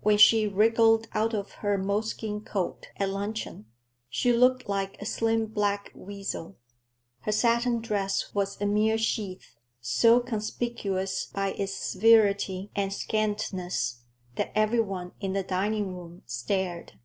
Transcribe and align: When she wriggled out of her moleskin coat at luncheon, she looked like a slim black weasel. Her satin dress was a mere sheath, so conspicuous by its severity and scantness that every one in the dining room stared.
When 0.00 0.18
she 0.18 0.48
wriggled 0.48 1.06
out 1.12 1.32
of 1.32 1.52
her 1.62 1.78
moleskin 1.78 2.40
coat 2.40 2.88
at 2.96 3.08
luncheon, 3.10 3.66
she 4.08 4.32
looked 4.32 4.68
like 4.68 5.00
a 5.00 5.06
slim 5.06 5.46
black 5.46 5.92
weasel. 5.94 6.56
Her 7.20 7.30
satin 7.30 7.80
dress 7.80 8.34
was 8.34 8.60
a 8.60 8.66
mere 8.66 8.98
sheath, 8.98 9.54
so 9.80 10.18
conspicuous 10.18 11.26
by 11.26 11.52
its 11.52 11.72
severity 11.76 12.72
and 12.74 12.92
scantness 12.92 14.00
that 14.34 14.50
every 14.56 14.80
one 14.80 15.12
in 15.20 15.34
the 15.34 15.44
dining 15.44 15.94
room 15.94 16.22
stared. 16.26 16.98